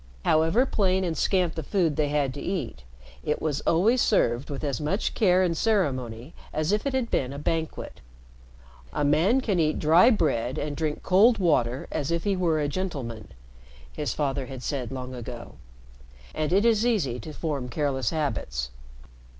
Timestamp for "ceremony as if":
5.55-6.87